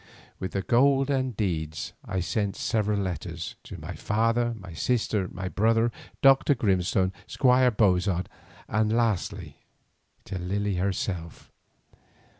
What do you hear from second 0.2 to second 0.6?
With